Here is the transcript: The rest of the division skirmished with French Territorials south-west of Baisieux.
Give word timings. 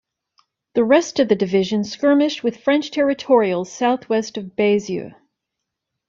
The 0.73 0.83
rest 0.83 1.19
of 1.19 1.27
the 1.27 1.35
division 1.35 1.83
skirmished 1.83 2.43
with 2.43 2.57
French 2.61 2.89
Territorials 2.89 3.71
south-west 3.71 4.35
of 4.35 4.55
Baisieux. 4.55 5.11